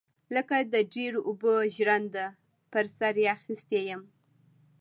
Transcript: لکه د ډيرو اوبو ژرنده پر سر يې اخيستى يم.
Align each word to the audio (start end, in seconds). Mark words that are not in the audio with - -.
لکه 0.35 0.55
د 0.73 0.75
ډيرو 0.93 1.19
اوبو 1.27 1.53
ژرنده 1.75 2.25
پر 2.71 2.85
سر 2.97 3.15
يې 3.23 3.27
اخيستى 3.37 3.81
يم. 3.89 4.01